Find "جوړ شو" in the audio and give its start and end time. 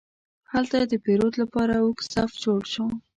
2.43-2.85